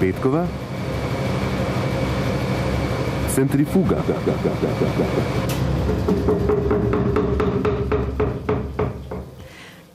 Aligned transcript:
Petkova, 0.00 0.46
centrifuga. 3.34 3.96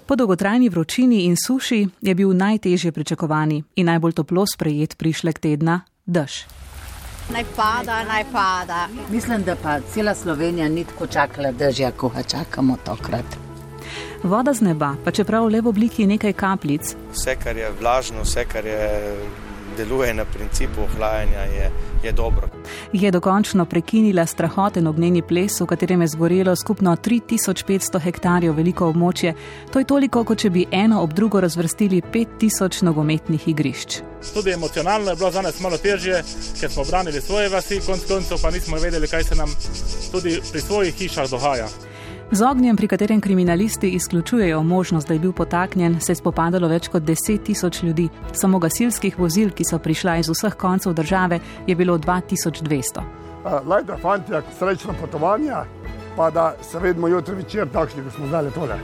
Po 0.05 0.15
dolgotrajni 0.15 0.69
vročini 0.69 1.25
in 1.25 1.35
suši 1.37 1.87
je 2.01 2.15
bil 2.15 2.33
najtežje 2.33 2.91
pričakovani 2.91 3.63
in 3.75 3.85
najbolj 3.85 4.11
toplo 4.11 4.45
sprejet 4.45 4.97
prišlek 4.97 5.39
tedna 5.39 5.81
dež. 6.05 6.45
Naj 7.29 7.45
pada, 7.55 8.03
naj 8.03 8.25
pada. 8.31 8.87
Mislim, 9.09 9.43
da 9.43 9.55
pa 9.55 9.79
cela 9.93 10.15
Slovenija 10.15 10.69
ni 10.69 10.83
tako 10.83 11.07
čakala 11.07 11.51
dežja, 11.51 11.91
ko 11.91 12.09
ga 12.09 12.23
čakamo 12.23 12.77
tokrat. 12.85 13.37
Voda 14.23 14.53
z 14.53 14.61
neba, 14.61 14.95
pa 15.03 15.11
čeprav 15.11 15.47
le 15.49 15.61
v 15.61 15.67
obliki 15.67 16.05
nekaj 16.07 16.33
kapljic, 16.33 16.95
Vse, 17.13 17.35
kar 17.43 17.57
je 17.57 17.71
vlažno, 17.79 18.21
vse, 18.21 18.45
kar 18.45 18.65
je, 18.65 18.89
deluje 19.77 20.13
na 20.13 20.25
principu 20.25 20.81
ohlajanja, 20.81 21.39
je, 21.39 21.71
je 22.03 22.11
dobro. 22.11 22.49
je 22.93 23.11
dokončno 23.11 23.65
prekinila 23.65 24.25
strahoten 24.25 24.87
ognjeni 24.87 25.21
ples, 25.21 25.61
v 25.61 25.65
katerem 25.65 26.01
je 26.01 26.07
zgorelo 26.07 26.55
skupno 26.55 26.95
3500 26.95 27.99
hektarjev 27.99 28.55
veliko 28.55 28.89
območje. 28.89 29.35
To 29.73 29.79
je 29.79 29.85
toliko, 29.85 30.23
kot 30.23 30.37
če 30.37 30.49
bi 30.49 30.65
eno 30.71 31.01
ob 31.01 31.13
drugo 31.13 31.41
razvrstili 31.41 32.01
5000 32.13 32.83
nogometnih 32.83 33.47
igrišč. 33.47 34.01
Tudi 34.33 34.51
emocionalno 34.51 35.09
je 35.09 35.15
bilo 35.15 35.31
za 35.31 35.41
nas 35.41 35.59
malo 35.59 35.77
težje, 35.77 36.23
ker 36.59 36.71
smo 36.71 36.83
branili 36.83 37.21
svoje 37.21 37.49
vasi, 37.49 37.81
konc 37.85 38.05
koncev 38.07 38.37
pa 38.41 38.51
nismo 38.51 38.77
vedeli, 38.77 39.07
kaj 39.07 39.23
se 39.23 39.35
nam 39.35 39.49
tudi 40.11 40.39
pri 40.51 40.61
svojih 40.61 40.95
hišah 40.95 41.29
dogaja. 41.29 41.67
Z 42.33 42.41
ognjem, 42.47 42.77
pri 42.77 42.87
katerem 42.87 43.21
kriminalisti 43.21 43.89
izključujejo 43.89 44.63
možnost, 44.63 45.07
da 45.07 45.13
je 45.13 45.19
bil 45.19 45.31
potaknjen, 45.31 45.99
se 45.99 46.11
je 46.11 46.15
spopadalo 46.15 46.67
več 46.67 46.87
kot 46.87 47.03
10 47.03 47.43
tisoč 47.43 47.81
ljudi. 47.83 48.05
Samo 48.33 48.59
gasilskih 48.59 49.19
vozil, 49.19 49.49
ki 49.51 49.65
so 49.67 49.79
prišla 49.79 50.15
iz 50.21 50.29
vseh 50.31 50.55
koncev 50.55 50.93
države, 50.93 51.41
je 51.67 51.75
bilo 51.75 51.97
2200. 51.97 53.03
Lajda, 53.65 53.97
fanti, 53.97 54.31
srečno 54.59 54.95
potovanje, 55.01 55.59
pa 56.15 56.29
da 56.31 56.53
se 56.61 56.79
vedemo 56.79 57.07
jutri 57.07 57.35
večer 57.35 57.67
takšni, 57.67 58.03
kot 58.03 58.13
smo 58.13 58.27
zdaj 58.27 58.51
tole. 58.55 58.79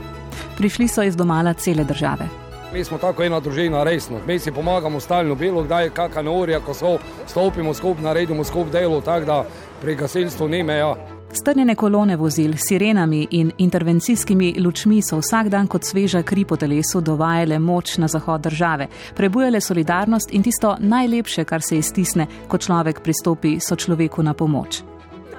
Prišli 0.58 0.88
so 0.88 1.02
iz 1.02 1.16
domala 1.16 1.54
cele 1.54 1.84
države. 1.84 2.28
Mi 2.72 2.84
smo 2.84 2.98
tako 2.98 3.24
ena 3.24 3.40
družina, 3.40 3.84
resno. 3.84 4.20
Mi 4.26 4.38
si 4.38 4.52
pomagamo 4.52 5.00
stalno, 5.00 5.34
bilo 5.34 5.62
kdaj 5.64 5.84
je 5.84 5.90
kakšna 5.96 6.22
neurja, 6.22 6.60
ko 6.60 6.74
so, 6.74 6.98
stopimo 7.26 7.74
skupaj, 7.74 8.04
naredimo 8.04 8.44
skupaj 8.44 8.80
delo, 8.80 9.00
tako 9.00 9.26
da 9.26 9.44
pri 9.80 9.94
gasilstvu 9.96 10.48
ni 10.48 10.62
meja. 10.62 10.96
Strnjene 11.32 11.74
kolone 11.74 12.16
vozil 12.16 12.56
s 12.56 12.68
sirenami 12.68 13.26
in 13.30 13.50
intervencijskimi 13.58 14.54
lučmi 14.64 15.02
so 15.02 15.18
vsak 15.18 15.48
dan 15.48 15.66
kot 15.66 15.84
sveža 15.84 16.22
kri 16.22 16.44
po 16.44 16.56
telesu 16.56 17.00
dovajale 17.00 17.58
moč 17.58 17.98
na 17.98 18.08
zahod 18.08 18.40
države, 18.40 18.86
prebujale 19.14 19.60
solidarnost 19.60 20.32
in 20.32 20.42
tisto 20.42 20.76
najlepše, 20.80 21.44
kar 21.44 21.62
se 21.62 21.78
iztisne, 21.78 22.26
ko 22.48 22.58
človek 22.58 23.00
pristopi 23.00 23.60
sočloveku 23.60 24.22
na 24.22 24.34
pomoč. 24.34 24.82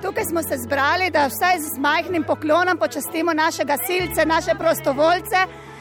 Tukaj 0.02 0.26
smo 0.30 0.44
se 0.44 0.58
zbrali, 0.58 1.09
da 1.09 1.28
vsaj 1.28 1.59
z 1.59 1.80
majhnim 1.80 2.24
poklonom 2.24 2.78
počastimo 2.78 3.34
naše 3.34 3.66
gasilce, 3.66 4.26
naše 4.26 4.53
prostovoljce. 4.59 5.40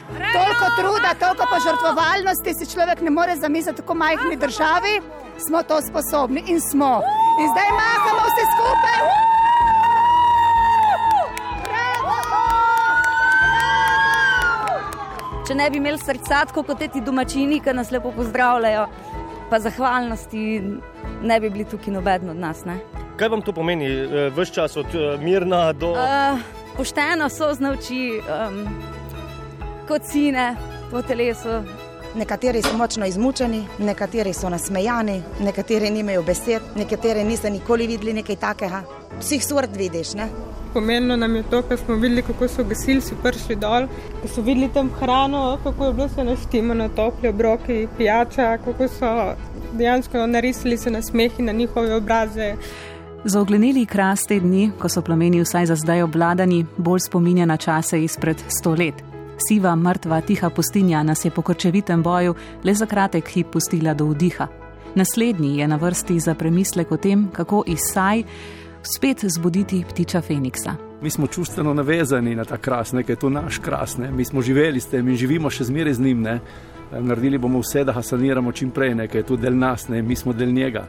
Toliko 0.09 0.65
truda, 0.79 1.09
toliko 1.21 1.45
požrtvovalnosti 1.53 2.51
si 2.57 2.71
človek 2.73 3.01
ne 3.01 3.09
more 3.09 3.35
zamisliti 3.35 3.77
v 3.77 3.81
tako 3.81 3.93
majhni 3.93 4.35
državi. 4.45 4.93
Smo 5.47 5.63
to 5.63 5.77
sposobni 5.89 6.43
in 6.47 6.59
smo. 6.61 6.93
In 7.41 7.47
zdaj 7.53 7.69
mahamo 7.81 8.23
vsi 8.29 8.43
skupaj. 8.53 9.38
Če 15.49 15.55
ne 15.57 15.65
bi 15.73 15.79
imeli 15.79 15.97
srca, 15.97 16.43
tako 16.45 16.61
kot 16.61 16.83
ti 16.93 17.01
domačini, 17.01 17.57
ki 17.65 17.73
nas 17.73 17.89
lepo 17.89 18.11
pozdravljajo, 18.13 18.83
pa 19.49 19.57
zahvalnosti, 19.59 20.43
ne 21.25 21.37
bi 21.41 21.49
bili 21.49 21.65
tukaj 21.65 21.95
noben 21.95 22.29
od 22.29 22.37
nas. 22.37 22.61
Ne? 22.69 22.75
Kaj 23.17 23.31
vam 23.33 23.41
to 23.41 23.55
pomeni, 23.57 23.87
vse 24.35 24.53
čas 24.53 24.77
od 24.77 24.93
eh, 24.93 25.17
mirna 25.23 25.63
do. 25.73 25.95
Uh, 25.97 26.37
pošteno 26.77 27.31
so 27.33 27.49
znovči, 27.57 28.19
um, 28.21 28.61
kot 29.89 30.05
sine 30.05 30.51
po 30.91 31.01
telesu. 31.01 31.63
Nekateri 32.13 32.61
so 32.61 32.77
močno 32.77 33.09
izmučeni, 33.09 33.63
nekateri 33.79 34.35
so 34.37 34.53
nasmejani, 34.53 35.17
nekateri 35.41 35.89
nimajo 35.89 36.21
besed, 36.29 36.73
nekateri 36.77 37.25
niso 37.25 37.49
nikoli 37.49 37.89
videli 37.89 38.13
nekaj 38.21 38.37
takega. 38.45 38.85
Vseh 39.19 39.43
sort 39.43 39.75
vidiš, 39.77 40.13
ne? 40.13 40.29
Pomenilo 40.73 41.15
nam 41.17 41.35
je 41.35 41.43
to, 41.43 41.61
ko 41.61 41.77
smo 41.77 41.95
videli, 41.95 42.21
kako 42.21 42.47
so 42.47 42.63
gasilci 42.63 43.15
prišli 43.23 43.55
dol, 43.55 43.87
ko 44.21 44.27
so 44.27 44.41
videli 44.41 44.69
tam 44.73 44.91
hrano, 44.99 45.57
kako 45.63 45.85
je 45.85 45.93
bilo 45.93 46.09
se 46.09 46.23
naštimo 46.23 46.73
na 46.73 46.89
tople 46.89 47.29
obroke, 47.29 47.87
pijača, 47.97 48.57
kako 48.65 48.87
so 48.87 49.33
dejansko 49.73 50.27
narisali 50.27 50.77
se 50.77 50.91
na 50.91 51.01
smehi 51.01 51.43
na 51.43 51.51
njihove 51.51 51.95
obraze. 51.95 52.53
Za 53.23 53.41
oglenili 53.41 53.85
kras 53.85 54.23
te 54.27 54.39
dni, 54.39 54.71
ko 54.79 54.89
so 54.89 55.01
plameni 55.01 55.41
vsaj 55.41 55.65
za 55.65 55.75
zdaj 55.75 56.01
obladani, 56.01 56.65
bolj 56.77 56.99
spominja 56.99 57.45
na 57.45 57.57
čase 57.57 58.03
izpred 58.03 58.43
sto 58.47 58.71
let. 58.71 59.03
Siva, 59.47 59.75
mrtva, 59.75 60.21
tiha 60.21 60.49
pustinja 60.49 61.03
nas 61.03 61.25
je 61.25 61.31
po 61.31 61.41
krčevitem 61.41 62.03
boju 62.03 62.35
le 62.63 62.73
za 62.73 62.85
kratek 62.85 63.27
hip 63.27 63.51
pustila 63.51 63.93
do 63.93 64.05
vdiha. 64.05 64.47
Naslednji 64.95 65.57
je 65.57 65.67
na 65.67 65.75
vrsti 65.75 66.19
za 66.19 66.35
premislek 66.35 66.91
o 66.91 66.97
tem, 66.97 67.27
kako 67.33 67.63
iz 67.67 67.79
saj 67.93 68.23
spet 68.83 69.25
zbuditi 69.25 69.83
ptiča 69.89 70.21
Feniksa. 70.21 70.75
Mi 71.01 71.09
smo 71.09 71.27
čustveno 71.27 71.73
navezani 71.73 72.35
na 72.35 72.45
ta 72.45 72.57
kras, 72.57 72.91
nekaj 72.91 73.13
je 73.13 73.19
to 73.19 73.29
naš 73.29 73.57
kras, 73.57 73.97
ne? 73.97 74.11
mi 74.11 74.25
smo 74.25 74.41
živeli 74.41 74.79
s 74.79 74.85
tem 74.85 75.07
in 75.07 75.15
živimo 75.15 75.49
še 75.49 75.63
zmeraj 75.63 75.93
z 75.93 76.01
njim. 76.01 76.21
Ne? 76.21 76.39
Naredili 76.91 77.37
bomo 77.37 77.59
vse, 77.59 77.83
da 77.83 77.93
ga 77.93 78.01
saniramo 78.01 78.51
čim 78.51 78.71
prej, 78.71 78.95
nekaj 78.95 79.19
je 79.19 79.25
to 79.25 79.35
del 79.35 79.57
nas, 79.57 79.87
ne? 79.87 80.01
mi 80.01 80.15
smo 80.15 80.33
del 80.33 80.51
njega. 80.53 80.87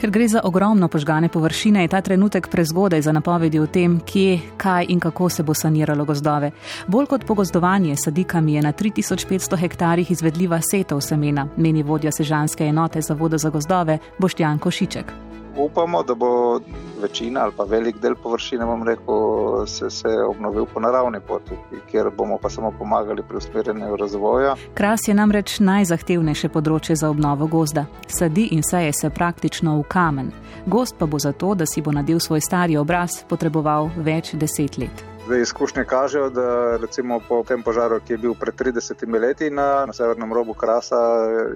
Ker 0.00 0.10
gre 0.10 0.28
za 0.28 0.40
ogromno 0.44 0.88
požgane 0.88 1.28
površine, 1.28 1.82
je 1.82 1.88
ta 1.88 2.00
trenutek 2.00 2.48
prezgodaj 2.52 3.02
za 3.02 3.12
napovedi 3.12 3.58
o 3.58 3.66
tem, 3.66 4.00
kje, 4.00 4.40
kaj 4.56 4.86
in 4.88 5.00
kako 5.00 5.28
se 5.28 5.42
bo 5.42 5.54
saniralo 5.54 6.04
gozdove. 6.04 6.50
Bolj 6.86 7.06
kot 7.06 7.24
pogozdovanje 7.24 7.96
sadikami 7.96 8.54
je 8.54 8.62
na 8.62 8.72
3500 8.72 9.56
hektarjih 9.56 10.10
izvedljiva 10.10 10.60
setov 10.70 11.00
semena, 11.00 11.48
meni 11.56 11.82
vodja 11.82 12.12
sežanske 12.12 12.64
enote 12.64 13.00
za 13.00 13.14
vodo 13.14 13.38
za 13.38 13.50
gozdove 13.50 13.98
Boštjan 14.18 14.58
Košiček. 14.58 15.25
Upamo, 15.58 16.02
da 16.02 16.14
bo 16.14 16.60
večina 17.02 17.40
ali 17.42 17.52
pa 17.56 17.64
velik 17.64 17.98
del 18.00 18.14
površine, 18.22 18.66
bom 18.66 18.82
rekel, 18.82 19.66
se, 19.66 19.90
se 19.90 20.08
obnovil 20.28 20.66
po 20.74 20.80
naravni 20.80 21.20
poti, 21.20 21.56
kjer 21.90 22.10
bomo 22.16 22.38
pa 22.42 22.50
samo 22.50 22.72
pomagali 22.78 23.22
pri 23.28 23.36
usmerjanju 23.36 23.96
razvoja. 23.96 24.54
Kras 24.74 25.08
je 25.08 25.14
namreč 25.14 25.58
najzahtevnejše 25.60 26.48
področje 26.48 26.96
za 26.96 27.10
obnovo 27.10 27.46
gozda. 27.46 27.86
Sadi 28.08 28.48
in 28.52 28.62
seje 28.62 28.92
se 28.92 29.10
praktično 29.10 29.78
v 29.80 29.84
kamen. 29.88 30.32
Gost 30.66 30.96
pa 30.98 31.06
bo 31.06 31.18
zato, 31.18 31.54
da 31.54 31.66
si 31.66 31.82
bo 31.82 31.92
nadel 31.92 32.20
svoj 32.20 32.40
stari 32.40 32.76
obraz, 32.76 33.22
potreboval 33.28 33.90
več 33.96 34.34
deset 34.34 34.78
let. 34.78 35.04
Zdaj, 35.26 35.40
izkušnje 35.42 35.84
kažejo, 35.84 36.30
da 36.30 36.76
recimo 36.76 37.20
po 37.28 37.42
tem 37.42 37.62
požaru, 37.62 37.98
ki 38.06 38.12
je 38.12 38.18
bil 38.18 38.34
pred 38.38 38.54
30 38.54 39.18
leti 39.20 39.50
na, 39.50 39.86
na 39.86 39.92
severnem 39.92 40.32
robu 40.32 40.54
Krasa, 40.54 41.02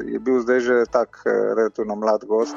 je 0.07 0.19
bil 0.19 0.41
zdaj 0.43 0.61
že 0.61 0.85
tak 0.91 1.23
relativno 1.27 1.95
mlad 1.97 2.25
gost. 2.27 2.57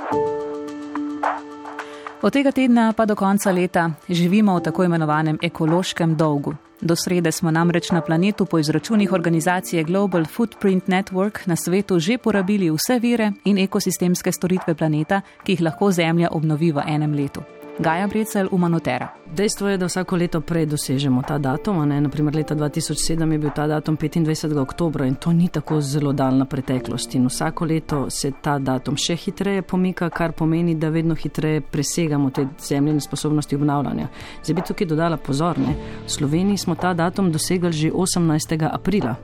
Od 2.23 2.33
tega 2.33 2.51
tedna 2.51 2.93
pa 2.93 3.05
do 3.05 3.15
konca 3.15 3.51
leta 3.51 3.91
živimo 4.09 4.55
v 4.55 4.61
tako 4.63 4.83
imenovanem 4.83 5.37
ekološkem 5.41 6.15
dolgu. 6.15 6.55
Do 6.81 6.95
srede 6.95 7.31
smo 7.31 7.51
namreč 7.51 7.91
na 7.91 8.01
planetu 8.01 8.45
po 8.45 8.59
izračunih 8.59 9.11
organizacije 9.13 9.83
Global 9.83 10.25
Footprint 10.25 10.87
Network 10.87 11.39
na 11.45 11.55
svetu 11.55 11.99
že 11.99 12.17
porabili 12.17 12.71
vse 12.71 12.99
vire 12.99 13.31
in 13.45 13.57
ekosistemske 13.57 14.31
storitve 14.31 14.75
planeta, 14.75 15.21
ki 15.43 15.51
jih 15.51 15.61
lahko 15.61 15.91
Zemlja 15.91 16.29
obnovi 16.31 16.71
v 16.71 16.81
enem 16.87 17.13
letu. 17.13 17.43
Gaja 17.79 18.07
Brecel, 18.07 18.47
Umanotera. 18.51 19.07
Dejstvo 19.35 19.67
je, 19.67 19.77
da 19.77 19.85
vsako 19.85 20.15
leto 20.15 20.41
prej 20.41 20.65
dosežemo 20.65 21.21
ta 21.27 21.37
datum. 21.37 21.87
Ne? 21.89 22.01
Naprimer, 22.01 22.35
leta 22.35 22.55
2007 22.55 23.31
je 23.31 23.37
bil 23.37 23.49
ta 23.55 23.67
datum 23.67 23.97
25. 23.97 24.59
oktober 24.59 25.01
in 25.01 25.15
to 25.15 25.33
ni 25.33 25.47
tako 25.47 25.81
zelo 25.81 26.13
daljna 26.13 26.45
preteklost. 26.45 27.15
In 27.15 27.25
vsako 27.27 27.65
leto 27.65 28.09
se 28.09 28.31
ta 28.41 28.59
datum 28.59 28.97
še 28.97 29.15
hitreje 29.15 29.61
pomika, 29.61 30.09
kar 30.09 30.31
pomeni, 30.31 30.75
da 30.75 30.89
vedno 30.89 31.15
hitreje 31.15 31.61
presegamo 31.61 32.29
te 32.29 32.47
zemljene 32.61 33.01
sposobnosti 33.01 33.55
obnavljanja. 33.55 34.07
Zdaj 34.43 34.55
bi 34.55 34.67
tukaj 34.67 34.87
dodala 34.87 35.17
pozorne. 35.17 35.75
V 36.05 36.11
Sloveniji 36.11 36.57
smo 36.57 36.75
ta 36.75 36.93
datum 36.93 37.31
dosegli 37.31 37.73
že 37.73 37.91
18. 37.91 38.69
aprila. 38.69 39.15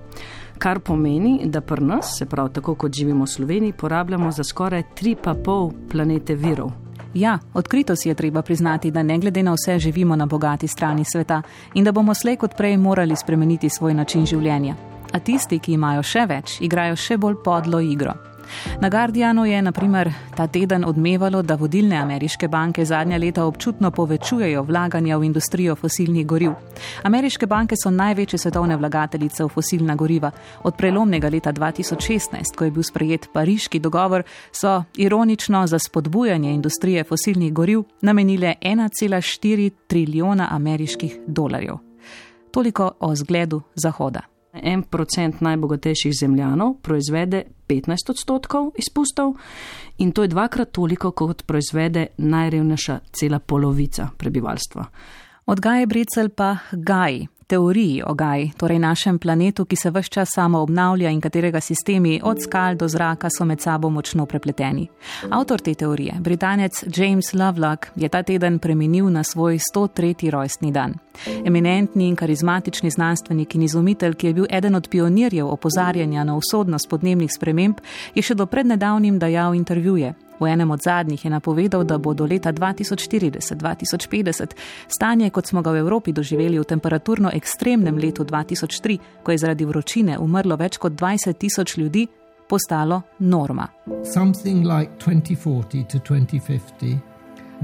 Kar 0.57 0.79
pomeni, 0.79 1.45
da 1.45 1.61
pri 1.61 1.85
nas, 1.85 2.17
se 2.17 2.25
pravi 2.25 2.53
tako 2.53 2.75
kot 2.75 2.91
živimo 2.91 3.23
v 3.23 3.27
Sloveniji, 3.27 3.73
porabljamo 3.73 4.31
za 4.31 4.43
skoraj 4.43 4.83
3,5 4.97 5.89
planete 5.91 6.35
virov. 6.35 6.88
Ja, 7.13 7.39
odkrito 7.53 7.95
si 7.95 8.09
je 8.09 8.15
treba 8.15 8.41
priznati, 8.41 8.91
da 8.91 9.03
ne 9.03 9.17
glede 9.17 9.43
na 9.43 9.53
vse 9.53 9.79
živimo 9.79 10.15
na 10.15 10.25
bogati 10.25 10.67
strani 10.67 11.05
sveta 11.05 11.41
in 11.73 11.83
da 11.83 11.91
bomo 11.91 12.13
slej 12.13 12.37
kot 12.37 12.55
prej 12.57 12.77
morali 12.77 13.15
spremeniti 13.15 13.69
svoj 13.69 13.93
način 13.93 14.25
življenja. 14.25 14.75
A 15.13 15.19
tisti, 15.19 15.59
ki 15.59 15.73
imajo 15.73 16.03
še 16.03 16.25
več, 16.29 16.59
igrajo 16.61 16.95
še 16.95 17.17
bolj 17.17 17.41
podlo 17.43 17.79
igro. 17.79 18.28
Na 18.81 18.89
Guardianu 18.89 19.45
je 19.45 19.61
naprimer 19.61 20.11
ta 20.35 20.47
teden 20.47 20.85
odmevalo, 20.85 21.41
da 21.41 21.55
vodilne 21.55 21.97
ameriške 21.97 22.47
banke 22.47 22.85
zadnja 22.85 23.17
leta 23.17 23.45
občutno 23.45 23.91
povečujejo 23.91 24.63
vlaganja 24.63 25.17
v 25.17 25.23
industrijo 25.23 25.75
fosilnih 25.75 26.27
goriv. 26.27 26.51
Ameriške 27.03 27.47
banke 27.47 27.75
so 27.83 27.91
največje 27.91 28.39
svetovne 28.39 28.77
vlagateljice 28.77 29.43
v 29.43 29.49
fosilna 29.49 29.95
goriva. 29.95 30.31
Od 30.63 30.75
prelomnega 30.75 31.29
leta 31.29 31.53
2016, 31.53 32.55
ko 32.55 32.65
je 32.65 32.71
bil 32.71 32.83
sprejet 32.83 33.29
pariški 33.33 33.79
dogovor, 33.79 34.23
so 34.51 34.83
ironično 34.97 35.67
za 35.67 35.79
spodbujanje 35.79 36.53
industrije 36.53 37.03
fosilnih 37.03 37.53
goriv 37.53 37.83
namenile 38.01 38.53
1,4 38.61 39.69
trilijona 39.87 40.47
ameriških 40.51 41.19
dolarjev. 41.27 41.75
Toliko 42.51 42.91
o 42.99 43.15
zgledu 43.15 43.61
Zahoda. 43.75 44.21
En 44.53 44.81
procent 44.83 45.41
najbogatejših 45.41 46.13
zemljanov 46.19 46.73
proizvede 46.81 47.43
15 47.69 48.09
odstotkov 48.09 48.71
izpustov 48.77 49.35
in 49.97 50.11
to 50.11 50.21
je 50.25 50.27
dvakrat 50.27 50.71
toliko, 50.71 51.11
kot 51.11 51.43
proizvede 51.45 52.07
najrevnejša 52.17 52.99
cela 53.11 53.39
polovica 53.39 54.09
prebivalstva. 54.17 54.85
Od 55.45 55.59
Gaje 55.59 55.87
Bricel 55.87 56.29
pa 56.29 56.57
Gaji, 56.71 57.27
teoriji 57.49 58.03
o 58.05 58.13
Gaji, 58.13 58.51
torej 58.57 58.79
našem 58.79 59.19
planetu, 59.19 59.65
ki 59.65 59.75
se 59.75 59.89
vse 59.89 60.09
čas 60.09 60.29
samo 60.35 60.61
obnavlja 60.61 61.09
in 61.09 61.21
katerega 61.21 61.61
sistemi 61.61 62.19
od 62.23 62.37
skal 62.41 62.77
do 62.77 62.87
zraka 62.87 63.29
so 63.29 63.45
med 63.45 63.61
sabo 63.61 63.89
močno 63.89 64.25
prepleteni. 64.25 64.87
Avtor 65.29 65.61
te 65.61 65.73
teorije, 65.73 66.13
britanec 66.19 66.83
James 66.97 67.33
Lovelock, 67.33 67.87
je 67.95 68.09
ta 68.09 68.23
teden 68.23 68.59
preminil 68.59 69.09
na 69.09 69.23
svoj 69.23 69.57
103. 69.73 70.29
rojstni 70.29 70.71
dan. 70.71 70.93
Eminentni 71.45 72.07
in 72.07 72.15
karizmatični 72.15 72.89
znanstvenik 72.89 73.55
in 73.55 73.61
izumitelj, 73.61 74.13
ki 74.13 74.27
je 74.27 74.33
bil 74.33 74.45
eden 74.49 74.75
od 74.75 74.89
pionirjev 74.89 75.47
opozarjanja 75.47 76.23
na 76.23 76.35
usodnost 76.35 76.89
podnebnih 76.89 77.31
sprememb, 77.33 77.81
je 78.15 78.23
še 78.23 78.35
do 78.35 78.45
prednedavnim 78.45 79.19
dajal 79.19 79.55
intervjuje. 79.55 80.13
V 80.39 80.47
enem 80.47 80.71
od 80.71 80.81
zadnjih 80.81 81.25
je 81.25 81.31
napovedal, 81.31 81.83
da 81.83 81.97
bo 81.97 82.13
do 82.13 82.25
leta 82.25 82.53
2040-2050 82.53 84.45
stanje, 84.87 85.29
kot 85.29 85.45
smo 85.45 85.61
ga 85.61 85.71
v 85.71 85.77
Evropi 85.77 86.11
doživeli 86.11 86.59
v 86.59 86.63
temperaturno 86.63 87.29
ekstremnem 87.33 87.97
letu 87.97 88.23
2003, 88.23 88.97
ko 89.23 89.31
je 89.31 89.37
zaradi 89.37 89.65
vročine 89.65 90.17
umrlo 90.19 90.55
več 90.55 90.77
kot 90.77 90.93
20 90.93 91.33
tisoč 91.37 91.77
ljudi, 91.77 92.07
postalo 92.49 93.01
norma. 93.19 93.67
Something 94.13 94.63
like 94.65 94.91
2040 94.97 95.87
to 95.91 95.99
2050, 95.99 96.97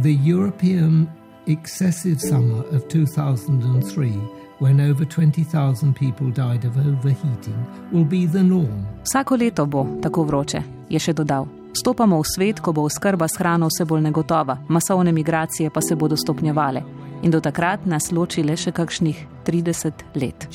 the 0.02 0.18
European 0.32 1.08
excessive 1.48 2.20
summer 2.20 2.64
of 2.72 2.88
2003. 2.88 4.12
When 4.60 4.80
over 4.80 5.06
20,000 5.06 5.94
people 5.94 6.32
died 6.32 6.64
of 6.66 6.78
overheating, 6.78 7.66
will 7.92 8.06
be 8.06 8.26
the 8.26 8.44
norm. 8.44 8.86
Vsako 9.04 9.36
leto 9.36 9.66
bo 9.66 9.88
tako 10.02 10.24
vroče, 10.24 10.62
je 10.90 11.00
še 11.00 11.14
dodal. 11.14 11.65
Stopamo 11.76 12.22
v 12.22 12.24
svet, 12.24 12.60
ko 12.60 12.72
bo 12.74 12.82
oskrba 12.88 13.28
s 13.28 13.36
hrano 13.38 13.68
vse 13.68 13.86
bolj 13.86 14.02
negotova, 14.02 14.58
masovne 14.68 15.12
migracije 15.12 15.70
pa 15.70 15.82
se 15.82 15.96
bodo 15.96 16.16
stopnjevale. 16.18 16.82
In 17.24 17.32
do 17.32 17.40
takrat 17.42 17.86
nas 17.86 18.12
loči 18.12 18.44
le 18.44 18.56
še 18.56 18.72
kakšnih 18.72 19.26
30 19.46 20.04
let. 20.16 20.48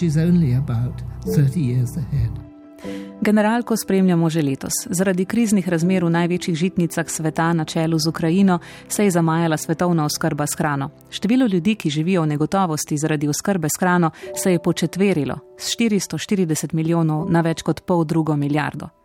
Generalko 3.21 3.77
spremljamo 3.77 4.31
že 4.31 4.43
letos. 4.43 4.73
Zaradi 4.89 5.25
kriznih 5.25 5.69
razmer 5.69 6.05
v 6.05 6.11
največjih 6.11 6.57
žitnicah 6.57 7.11
sveta 7.11 7.53
na 7.53 7.65
čelu 7.65 7.99
z 7.99 8.09
Ukrajino 8.09 8.59
se 8.89 9.05
je 9.05 9.11
zamajala 9.11 9.57
svetovna 9.57 10.05
oskrba 10.05 10.47
s 10.47 10.57
hrano. 10.57 10.89
Število 11.11 11.47
ljudi, 11.47 11.75
ki 11.75 11.91
živijo 11.91 12.23
v 12.23 12.33
negotovosti 12.33 12.97
zaradi 12.97 13.29
oskrbe 13.29 13.69
s 13.69 13.77
hrano, 13.81 14.11
se 14.35 14.53
je 14.53 14.63
početverilo 14.63 15.37
z 15.59 15.77
440 15.77 16.73
milijonov 16.73 17.29
na 17.29 17.41
več 17.41 17.63
kot 17.63 17.85
pol 17.85 18.05
drugo 18.05 18.37
milijardo 18.37 19.00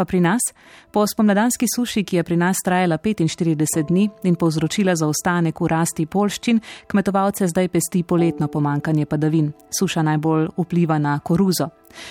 pa 0.00 0.04
pri 0.08 0.20
nas, 0.20 0.40
po 0.90 1.04
spomladanski 1.06 1.66
suši, 1.68 2.04
ki 2.04 2.16
je 2.16 2.22
pri 2.24 2.36
nas 2.36 2.56
trajala 2.64 2.96
45 2.98 3.82
dni 3.88 4.08
in 4.24 4.34
povzročila 4.34 4.94
zaostanek 4.96 5.60
v 5.60 5.68
rasti 5.68 6.06
polščin, 6.06 6.60
kmetovalce 6.88 7.50
zdaj 7.52 7.68
pesti 7.68 8.00
poletno 8.02 8.48
pomankanje 8.48 9.04
padavin. 9.06 9.52
Suša 9.68 10.02
najbolj 10.08 10.48
vpliva 10.56 10.98
na 10.98 11.18
koruzo. 11.20 11.68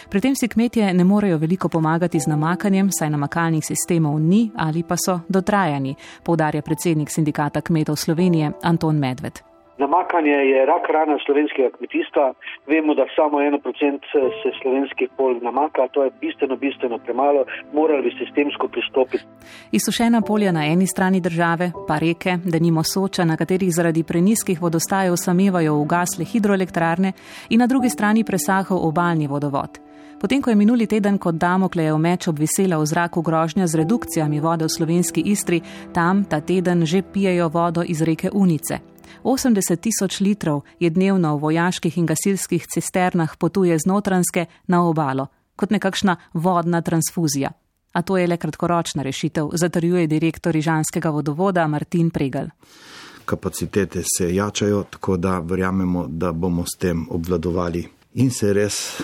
Pri 0.09 0.21
tem 0.21 0.35
si 0.35 0.47
kmetje 0.47 0.93
ne 0.93 1.03
morejo 1.03 1.41
veliko 1.41 1.69
pomagati 1.69 2.19
z 2.19 2.29
namakanjem, 2.29 2.91
saj 2.93 3.09
namakalnih 3.09 3.65
sistemov 3.65 4.21
ni 4.21 4.51
ali 4.55 4.83
pa 4.83 4.97
so 4.97 5.21
dotrajani, 5.29 5.95
poudarja 6.23 6.61
predsednik 6.61 7.09
sindikata 7.09 7.61
kmetov 7.61 7.95
Slovenije 7.97 8.51
Anton 8.61 8.99
Medved. 8.99 9.48
Namakanje 9.79 10.37
je 10.51 10.65
rak 10.65 10.85
rana 10.95 11.17
slovenskega 11.25 11.69
kmetijstva. 11.77 12.33
Vemo, 12.67 12.93
da 12.99 13.05
samo 13.15 13.41
eno 13.41 13.59
procent 13.65 14.01
se 14.41 14.49
slovenskih 14.61 15.09
pol 15.17 15.39
namaka, 15.41 15.87
to 15.93 16.03
je 16.03 16.11
bistveno, 16.21 16.55
bistveno 16.55 16.97
premalo, 17.05 17.45
morali 17.73 18.03
bi 18.03 18.11
sistemsko 18.21 18.67
pristopiti. 18.67 19.23
Izsušena 19.71 20.21
polja 20.21 20.51
na 20.51 20.65
eni 20.65 20.87
strani 20.87 21.19
države, 21.21 21.71
pa 21.87 21.97
reke, 21.97 22.37
da 22.45 22.59
nimo 22.59 22.83
soča, 22.83 23.25
na 23.25 23.37
katerih 23.37 23.71
zaradi 23.75 24.03
preniskih 24.03 24.61
vodostajev 24.61 25.15
samevajo 25.15 25.75
ugasle 25.75 26.25
hidroelektrarne 26.25 27.11
in 27.49 27.59
na 27.59 27.67
drugi 27.67 27.89
strani 27.89 28.23
presahal 28.23 28.79
obaljni 28.81 29.27
vodovod. 29.27 29.79
Potem, 30.21 30.41
ko 30.41 30.49
je 30.49 30.55
minuli 30.55 30.87
teden 30.87 31.17
kot 31.17 31.35
Damoklejev 31.35 31.97
meč 31.97 32.27
obvisela 32.27 32.77
v 32.77 32.85
zraku 32.85 33.21
grožnja 33.21 33.67
z 33.67 33.75
redukcijami 33.75 34.39
vode 34.39 34.65
v 34.65 34.69
slovenski 34.69 35.21
Istri, 35.21 35.61
tam 35.93 36.25
ta 36.27 36.41
teden 36.41 36.85
že 36.85 37.01
pijejo 37.13 37.47
vodo 37.47 37.83
iz 37.87 38.01
reke 38.01 38.29
Unice. 38.33 38.88
80 39.23 39.79
tisoč 39.79 40.19
litrov 40.19 40.61
je 40.79 40.89
dnevno 40.89 41.35
v 41.35 41.41
vojaških 41.41 41.97
in 41.97 42.05
gasilskih 42.05 42.67
cisternah 42.67 43.37
potuje 43.37 43.79
z 43.79 43.85
notranske 43.85 44.45
na 44.67 44.83
obalo, 44.83 45.27
kot 45.55 45.71
nekakšna 45.71 46.15
vodna 46.33 46.81
transfuzija. 46.81 47.51
A 47.93 48.01
to 48.01 48.17
je 48.17 48.27
le 48.27 48.37
kratkoročna 48.37 49.03
rešitev, 49.03 49.49
zatrjuje 49.53 50.07
direktor 50.07 50.55
Ižanskega 50.55 51.09
vodovoda 51.09 51.67
Martin 51.67 52.09
Pregel. 52.09 52.47
Kapacitete 53.25 54.03
se 54.17 54.35
jačajo, 54.35 54.83
tako 54.89 55.17
da 55.17 55.39
verjamemo, 55.39 56.07
da 56.07 56.31
bomo 56.31 56.65
s 56.65 56.77
tem 56.79 57.07
obvladovali 57.09 57.87
in 58.13 58.31
se 58.31 58.53
res 58.53 59.01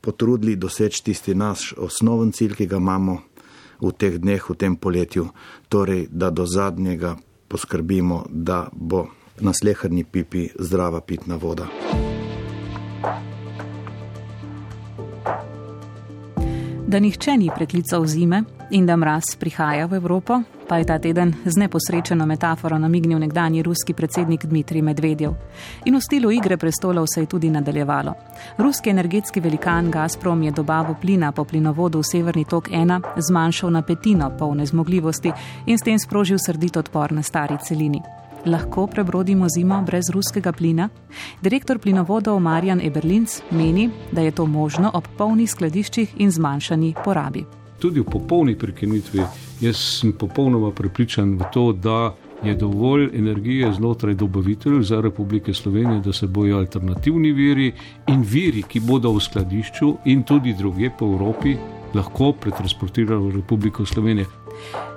potrudili 0.00 0.56
doseči 0.56 1.04
tisti 1.04 1.34
naš 1.34 1.74
osnoven 1.76 2.32
cilj, 2.32 2.54
ki 2.54 2.66
ga 2.66 2.76
imamo 2.76 3.18
v 3.80 3.92
teh 3.92 4.18
dneh, 4.18 4.40
v 4.50 4.54
tem 4.54 4.76
poletju, 4.76 5.28
torej 5.68 6.06
da 6.10 6.30
do 6.30 6.46
zadnjega 6.46 7.16
poskrbimo, 7.48 8.24
da 8.30 8.68
bo 8.72 9.06
na 9.40 9.52
slehrni 9.52 10.04
pipi 10.04 10.48
zdrava 10.58 11.00
pitna 11.00 11.36
voda. 11.36 11.66
Da 16.86 16.98
nihče 16.98 17.36
ni 17.36 17.50
preklical 17.54 18.06
zime 18.06 18.42
in 18.70 18.86
da 18.86 18.96
mraz 18.96 19.24
prihaja 19.40 19.86
v 19.86 19.94
Evropo, 19.94 20.40
pa 20.68 20.76
je 20.76 20.84
ta 20.84 20.98
teden 20.98 21.34
z 21.44 21.56
neposrečeno 21.56 22.26
metaforo 22.26 22.78
namignil 22.78 23.18
nekdani 23.18 23.62
ruski 23.62 23.94
predsednik 23.94 24.46
Dmitrij 24.46 24.82
Medvedjev. 24.82 25.32
In 25.84 25.96
v 25.96 26.00
stilu 26.00 26.30
igre 26.30 26.56
prestolov 26.56 27.06
se 27.14 27.20
je 27.20 27.26
tudi 27.26 27.50
nadaljevalo. 27.50 28.14
Ruski 28.58 28.90
energetski 28.90 29.40
velikan 29.40 29.90
Gazprom 29.90 30.42
je 30.42 30.50
dobavo 30.50 30.94
plina 31.00 31.32
po 31.32 31.44
plinovodu 31.44 31.98
v 31.98 32.04
Severni 32.04 32.44
tok 32.44 32.68
1 32.68 33.00
zmanjšal 33.28 33.70
na 33.70 33.82
petino 33.82 34.30
polne 34.38 34.66
zmogljivosti 34.66 35.32
in 35.66 35.78
s 35.78 35.82
tem 35.82 35.98
sprožil 35.98 36.38
srdit 36.38 36.76
odpor 36.76 37.12
na 37.12 37.22
stari 37.22 37.58
celini 37.62 38.15
lahko 38.46 38.86
prebrodimo 38.86 39.48
zimo 39.48 39.82
brez 39.82 40.10
ruskega 40.10 40.52
plina? 40.52 40.88
Direktor 41.42 41.78
plinovodov 41.78 42.40
Marjan 42.40 42.80
Eberlinc 42.80 43.40
meni, 43.50 43.90
da 44.12 44.20
je 44.20 44.30
to 44.30 44.46
možno 44.46 44.90
ob 44.94 45.04
polnih 45.18 45.50
skladiščih 45.50 46.16
in 46.16 46.30
zmanjšani 46.30 46.94
porabi. 47.04 47.44
Tudi 47.78 48.00
v 48.00 48.08
popolni 48.10 48.56
prekinitvi 48.58 49.22
jaz 49.60 49.76
sem 49.76 50.12
popolnoma 50.12 50.70
prepričan 50.70 51.36
v 51.36 51.50
to, 51.52 51.72
da 51.72 52.14
je 52.44 52.54
dovolj 52.54 53.10
energije 53.14 53.72
znotraj 53.72 54.14
dobaviteljev 54.14 54.82
za 54.82 55.00
Republike 55.00 55.54
Slovenije, 55.54 56.00
da 56.00 56.12
se 56.12 56.26
bojo 56.26 56.58
alternativni 56.58 57.32
viri 57.32 57.72
in 58.06 58.22
viri, 58.22 58.62
ki 58.62 58.80
bodo 58.80 59.12
v 59.12 59.20
skladišču 59.20 59.94
in 60.04 60.22
tudi 60.22 60.54
druge 60.58 60.90
po 60.98 61.06
Evropi, 61.06 61.56
lahko 61.94 62.32
pretransportirali 62.32 63.30
v 63.30 63.36
Republiko 63.36 63.86
Slovenijo. 63.86 64.26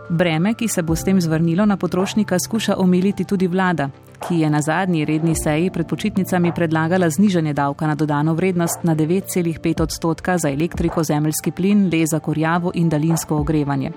Breme, 0.10 0.54
ki 0.54 0.68
se 0.68 0.82
bo 0.82 0.96
s 0.96 1.04
tem 1.04 1.22
zvrnilo 1.22 1.66
na 1.66 1.78
potrošnika, 1.78 2.40
skuša 2.40 2.76
omiliti 2.78 3.24
tudi 3.30 3.48
vlada, 3.48 3.90
ki 4.28 4.40
je 4.40 4.50
na 4.50 4.62
zadnji 4.62 5.06
redni 5.06 5.36
seji 5.36 5.70
pred 5.70 5.88
počitnicami 5.88 6.52
predlagala 6.56 7.10
znižanje 7.10 7.54
davka 7.54 7.88
na 7.88 7.96
dodano 7.96 8.34
vrednost 8.34 8.84
na 8.84 8.96
9,5 8.96 9.82
odstotka 9.82 10.38
za 10.38 10.50
elektriko, 10.50 11.04
zemljski 11.04 11.52
plin, 11.52 11.90
leza, 11.94 12.20
korjavo 12.20 12.72
in 12.74 12.90
daljinsko 12.90 13.38
ogrevanje. 13.38 13.92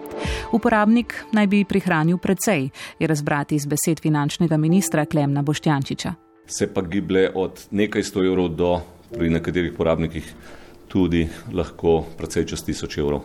Uporabnik 0.52 1.14
naj 1.32 1.46
bi 1.46 1.64
prihranil 1.64 2.18
precej, 2.18 2.68
je 2.98 3.06
razbrati 3.06 3.54
iz 3.54 3.66
besed 3.66 4.00
finančnega 4.00 4.56
ministra 4.56 5.04
Klemna 5.04 5.42
Boštjančiča. 5.42 6.14
Se 6.46 6.74
pa 6.74 6.82
giblje 6.82 7.30
od 7.34 7.66
nekaj 7.70 8.02
sto 8.02 8.24
evrov 8.24 8.48
do 8.48 8.80
pri 9.16 9.30
nekaterih 9.30 9.72
porabnikih 9.72 10.34
tudi 10.92 11.28
lahko 11.52 12.02
precej 12.18 12.44
čez 12.46 12.64
tisoč 12.64 12.98
evrov. 12.98 13.20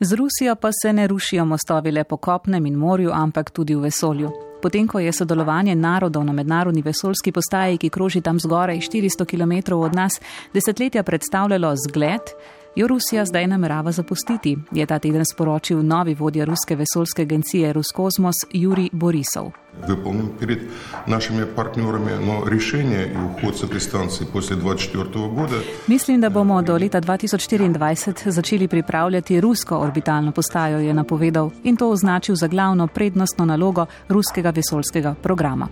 Z 0.00 0.12
Rusijo 0.12 0.56
pa 0.60 0.68
se 0.72 0.92
ne 0.92 1.06
rušijo 1.08 1.44
mostovi 1.44 1.90
le 1.90 2.04
po 2.04 2.16
kopnem 2.16 2.66
in 2.66 2.74
morju, 2.74 3.10
ampak 3.12 3.50
tudi 3.50 3.74
v 3.74 3.88
vesolju. 3.88 4.30
Potem, 4.62 4.88
ko 4.88 4.98
je 4.98 5.12
sodelovanje 5.12 5.74
narodov 5.74 6.24
na 6.24 6.32
mednarodni 6.32 6.82
vesoljski 6.82 7.32
postaji, 7.32 7.78
ki 7.78 7.90
kroži 7.90 8.20
tam 8.20 8.40
zgoraj 8.40 8.80
400 8.88 9.24
km 9.24 9.74
od 9.74 9.94
nas, 9.94 10.20
desetletja 10.52 11.02
predstavljalo 11.02 11.74
zgled, 11.88 12.32
jo 12.75 12.87
Rusija 12.87 13.25
zdaj 13.25 13.47
namerava 13.47 13.91
zapustiti, 13.91 14.57
je 14.71 14.85
ta 14.85 14.99
teden 14.99 15.25
sporočil 15.25 15.85
novi 15.85 16.13
vodja 16.13 16.45
ruske 16.45 16.75
vesoljske 16.75 17.21
agencije 17.21 17.73
Ruskosmos 17.73 18.35
Juri 18.51 18.89
Borisov. 18.93 19.51
Выполним 19.87 20.29
перед 20.39 20.59
нашими 21.07 21.45
партнерами, 21.45 22.11
но 22.25 22.45
решение 22.45 23.13
и 23.13 23.17
уход 23.17 23.57
с 23.57 23.63
этой 23.63 23.79
станции 23.79 24.27
после 24.33 24.55
2024 24.55 25.29
года... 25.29 25.55
Mislim, 25.87 26.21
da 26.21 26.29
bomo 26.29 26.61
do 26.61 26.77
leta 26.77 27.01
2024 27.01 28.29
začeli 28.29 28.67
pripravljati 28.67 29.41
rusko 29.41 29.77
orbitalno 29.77 30.31
postajo, 30.31 30.79
je 30.79 30.93
napovedal 30.93 31.51
in 31.63 31.77
to 31.77 31.89
označil 31.89 32.35
za 32.35 32.47
glavno 32.47 32.87
prednostno 32.87 33.45
nalogo 33.45 33.85
ruskega 34.09 34.49
vesoljskega 34.49 35.15
programa. 35.21 35.67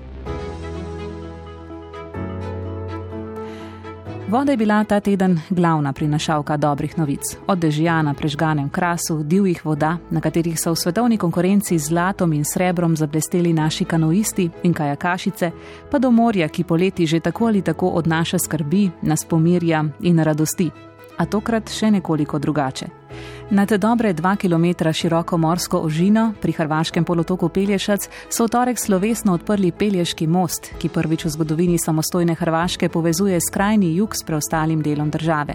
Voda 4.35 4.51
je 4.51 4.57
bila 4.57 4.85
ta 4.85 5.01
teden 5.01 5.41
glavna 5.51 5.93
prinašalka 5.93 6.57
dobrih 6.57 6.99
novic. 6.99 7.21
Od 7.47 7.59
dežja 7.59 8.03
na 8.03 8.15
prežganem 8.15 8.69
krasu, 8.69 9.23
divjih 9.23 9.67
voda, 9.67 9.99
na 10.11 10.21
katerih 10.21 10.59
so 10.61 10.73
v 10.73 10.77
svetovni 10.77 11.19
konkurenci 11.19 11.79
z 11.79 11.87
zlatom 11.89 12.33
in 12.33 12.45
srebrom 12.45 12.97
zablesteli 12.97 13.53
naši 13.53 13.85
kanoisti 13.85 14.51
in 14.63 14.75
kajakašice, 14.75 15.51
pa 15.91 15.99
do 15.99 16.11
morja, 16.11 16.49
ki 16.49 16.65
poleti 16.65 17.07
že 17.07 17.21
tako 17.21 17.47
ali 17.47 17.63
tako 17.63 17.89
odnaša 17.89 18.39
skrbi, 18.39 18.91
nas 19.03 19.25
pomirja 19.25 19.85
in 20.01 20.19
radosti. 20.19 20.71
A 21.19 21.27
tokrat 21.27 21.71
še 21.71 21.91
nekoliko 21.91 22.39
drugače. 22.39 23.04
Nad 23.51 23.73
dobre 23.73 24.13
dva 24.13 24.37
km 24.37 24.65
široko 24.93 25.37
morsko 25.39 25.79
ožino 25.79 26.33
pri 26.41 26.53
hrvaškem 26.53 27.05
polotoku 27.05 27.49
Pelješac 27.49 28.09
so 28.29 28.45
v 28.45 28.49
torek 28.49 28.79
slovesno 28.79 29.35
odprli 29.35 29.73
Pelješki 29.73 30.27
most, 30.27 30.71
ki 30.79 30.89
prvič 30.89 31.25
v 31.25 31.29
zgodovini 31.29 31.79
samostojne 31.79 32.35
Hrvaške 32.35 32.89
povezuje 32.89 33.41
skrajni 33.41 33.93
jug 33.97 34.17
s 34.17 34.25
preostalim 34.25 34.83
delom 34.83 35.11
države. 35.11 35.55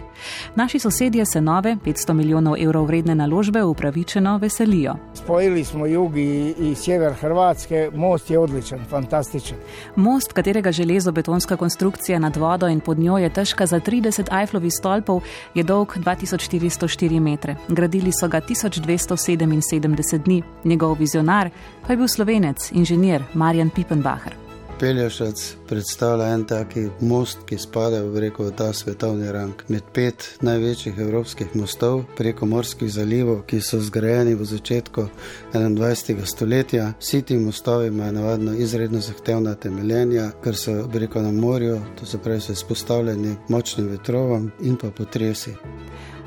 Naši 0.56 0.80
sosedje 0.80 1.26
se 1.26 1.42
nove 1.42 1.76
500 1.86 2.14
milijonov 2.14 2.56
evrov 2.60 2.86
vredne 2.86 3.16
naložbe 3.16 3.64
upravičeno 3.64 4.38
veselijo. 4.38 4.96
Spojili 5.14 5.64
smo 5.64 5.86
jug 5.86 6.18
in 6.18 6.76
sever 6.76 7.14
Hrvatske, 7.14 7.90
most 7.96 8.30
je 8.30 8.40
odličen, 8.40 8.80
fantastičen. 8.90 9.58
Most, 9.96 10.34
katerega 10.34 10.72
železo-betonska 10.72 11.58
konstrukcija 11.58 12.20
nad 12.20 12.38
vodo 12.38 12.68
in 12.68 12.80
pod 12.80 13.00
njo 13.00 13.18
je 13.18 13.34
težka 13.34 13.66
za 13.66 13.80
30 13.80 14.40
Eiffelovih 14.42 14.74
stolpov, 14.74 15.22
je 15.56 15.64
dolg 15.64 15.98
2404 15.98 17.20
metre 17.20 17.49
gradili 17.68 18.12
so 18.12 18.28
ga 18.28 18.42
1277 18.42 20.24
dni, 20.24 20.44
njegov 20.64 20.98
vizionar 21.00 21.50
pa 21.88 21.94
je 21.94 21.98
bil 21.98 22.08
slovenec, 22.08 22.72
inženir 22.72 23.24
Marjan 23.34 23.70
Pipenbacher. 23.70 24.50
Pelješac 24.80 25.56
predstavlja 25.68 26.26
en 26.34 26.44
taki 26.48 26.86
most, 27.02 27.40
ki 27.46 27.58
spada 27.58 28.00
v, 28.04 28.20
rekel, 28.24 28.46
v 28.48 28.54
ta 28.56 28.70
svetovni 28.74 29.28
rang. 29.32 29.64
Med 29.68 29.84
pet 29.94 30.24
največjih 30.42 31.02
evropskih 31.04 31.52
mostov 31.60 32.06
preko 32.16 32.48
morskih 32.48 32.88
zalivov, 32.92 33.42
ki 33.50 33.60
so 33.62 33.82
zgrajeni 33.84 34.38
v 34.40 34.48
začetku 34.48 35.06
21. 35.54 36.24
stoletja. 36.26 36.94
Vsi 37.00 37.22
ti 37.22 37.38
mostovi 37.38 37.88
imajo 37.88 38.12
navadno 38.12 38.54
izredno 38.56 39.04
zahtevna 39.04 39.56
temeljenja, 39.56 40.30
ker 40.44 40.56
so 40.56 40.78
rekel, 40.94 41.28
na 41.28 41.32
morju, 41.32 41.82
to 42.00 42.06
se 42.06 42.18
pravi, 42.18 42.40
so 42.42 42.56
izpostavljeni 42.56 43.36
močnim 43.50 43.88
vetrovom 43.92 44.52
in 44.64 44.80
pa 44.80 44.92
potresi. 44.96 45.58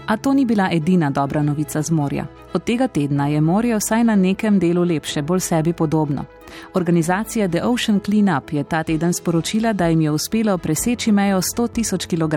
A 0.07 0.17
to 0.17 0.33
ni 0.35 0.45
bila 0.45 0.69
edina 0.73 1.11
dobra 1.11 1.43
novica 1.43 1.83
z 1.83 1.91
morja. 1.91 2.27
Od 2.53 2.65
tega 2.65 2.89
tedna 2.89 3.27
je 3.27 3.41
morje 3.41 3.77
vsaj 3.77 4.05
na 4.05 4.17
nekem 4.17 4.59
delu 4.59 4.85
lepše, 4.85 5.23
bolj 5.23 5.41
sebi 5.41 5.73
podobno. 5.73 6.25
Organizacija 6.75 7.49
The 7.49 7.65
Ocean 7.65 8.01
Cleanup 8.01 8.53
je 8.53 8.65
ta 8.65 8.83
teden 8.83 9.13
sporočila, 9.13 9.73
da 9.73 9.87
jim 9.87 10.01
je 10.01 10.11
uspelo 10.11 10.59
preseči 10.59 11.13
mejo 11.13 11.41
100 11.41 11.69
tisoč 11.73 12.07
kg. 12.07 12.35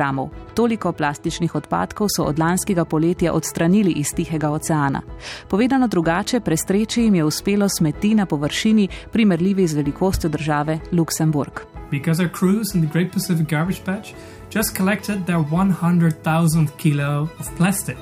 Toliko 0.53 0.91
plastičnih 0.91 1.55
odpadkov 1.55 2.07
so 2.15 2.23
od 2.23 2.39
lanskega 2.39 2.85
poletja 2.85 3.33
odstranili 3.33 3.91
iz 3.91 4.07
Tihega 4.15 4.49
oceana. 4.49 5.01
Povedano 5.49 5.87
drugače, 5.87 6.39
prestreči 6.39 7.01
jim 7.01 7.15
je 7.15 7.23
uspelo 7.23 7.69
smeti 7.69 8.15
na 8.15 8.25
površini, 8.25 8.87
primerljivi 9.11 9.67
z 9.67 9.73
velikostjo 9.73 10.29
države 10.29 10.79
Luksemburg. 10.91 11.59
Because 11.91 12.23
our 12.23 12.31
cruise 12.39 12.77
in 12.77 12.87
the 12.87 12.93
Great 12.93 13.13
Pacific 13.13 13.49
Garbage 13.49 13.81
Patch 13.85 14.13
just 14.55 14.77
collected 14.77 15.25
their 15.25 15.39
100,000 15.39 16.67
kg 16.77 16.99
of 17.39 17.57
plastic. 17.57 17.97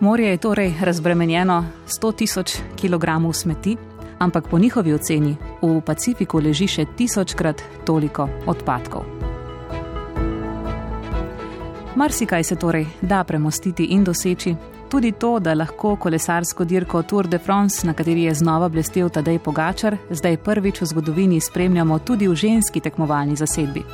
Morje 0.00 0.28
je 0.28 0.36
torej 0.36 0.74
razbremenjeno 0.80 1.64
100 1.86 2.14
tisoč 2.16 2.56
kg 2.80 3.32
smeti, 3.32 3.76
ampak 4.18 4.48
po 4.48 4.58
njihovi 4.58 4.94
oceni 4.94 5.36
v 5.62 5.80
Pacifiku 5.80 6.40
leži 6.40 6.66
še 6.66 6.86
tisočkrat 6.96 7.62
toliko 7.84 8.28
odpadkov. 8.46 9.02
Marsikaj 11.96 12.44
se 12.44 12.56
torej 12.56 12.86
da 13.00 13.24
premostiti 13.24 13.84
in 13.84 14.04
doseči, 14.04 14.56
tudi 14.90 15.12
to, 15.12 15.38
da 15.38 15.54
lahko 15.54 15.96
kolesarsko 15.96 16.64
dirko 16.64 17.02
Tour 17.02 17.28
de 17.28 17.38
France, 17.38 17.86
na 17.86 17.92
kateri 17.94 18.22
je 18.22 18.34
znova 18.34 18.68
blestev 18.68 19.08
Tadej 19.08 19.38
Pogačar, 19.38 19.96
zdaj 20.10 20.36
prvič 20.36 20.80
v 20.80 20.86
zgodovini 20.86 21.40
spremljamo 21.40 21.98
tudi 21.98 22.28
v 22.28 22.34
ženski 22.34 22.80
tekmovalni 22.80 23.36
zasedbi 23.36 23.84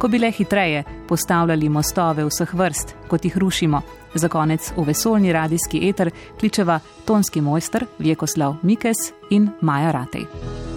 ko 0.00 0.08
bi 0.08 0.18
le 0.18 0.30
hitreje 0.32 0.84
postavljali 1.08 1.68
mostove 1.68 2.24
vseh 2.24 2.54
vrst, 2.54 2.94
kot 3.08 3.24
jih 3.24 3.38
rušimo. 3.38 3.82
Za 4.14 4.28
konec 4.28 4.72
v 4.76 4.84
vesoljni 4.86 5.32
radijski 5.32 5.88
eter 5.88 6.10
kličeva 6.40 6.80
tonski 7.04 7.40
mojster 7.40 7.86
Vjekoslav 7.98 8.56
Mikes 8.62 9.12
in 9.30 9.50
Maja 9.60 9.92
Ratej. 9.92 10.69